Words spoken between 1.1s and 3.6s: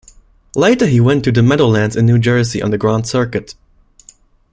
to the Meadowlands in New Jersey on the Grand Circuit.